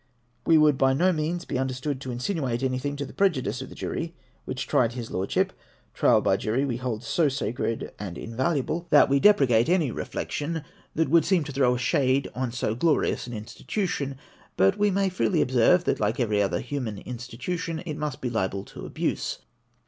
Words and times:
We 0.47 0.57
would 0.57 0.79
by 0.79 0.93
no 0.93 1.13
means 1.13 1.45
be 1.45 1.59
understood 1.59 2.01
to 2.01 2.11
insinuate 2.11 2.63
any 2.63 2.79
thing 2.79 2.95
to 2.95 3.05
the 3.05 3.13
prejudice 3.13 3.61
of 3.61 3.69
the 3.69 3.75
jury 3.75 4.15
which 4.45 4.65
tried 4.65 4.93
his 4.93 5.11
Lordship, 5.11 5.53
Trial 5.93 6.21
by 6.21 6.37
jury 6.37 6.65
we 6.65 6.77
hold 6.77 7.03
so 7.03 7.29
sacred 7.29 7.91
and 7.99 8.17
invaluable 8.17 8.87
that 8.89 9.09
we 9.09 9.19
de 9.19 9.31
464 9.31 9.33
APPENDIX 9.35 9.67
XIV. 9.67 9.69
precate 9.69 9.75
any 9.75 9.91
reflection 10.55 10.63
that 10.95 11.09
would 11.11 11.23
seem 11.23 11.43
to 11.43 11.51
throw 11.51 11.75
a 11.75 11.77
shade 11.77 12.27
on 12.33 12.51
so 12.51 12.73
glorious 12.73 13.27
an 13.27 13.33
institution; 13.33 14.17
but 14.57 14.75
we 14.75 14.89
may 14.89 15.07
freely 15.07 15.39
observe 15.39 15.83
that, 15.83 15.99
like 15.99 16.19
every 16.19 16.41
other 16.41 16.61
human 16.61 16.97
institution, 16.97 17.83
it 17.85 17.93
must 17.95 18.21
be 18.21 18.29
liable 18.31 18.63
to 18.63 18.87
abuse. 18.87 19.37